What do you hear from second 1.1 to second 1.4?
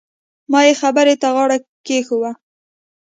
ته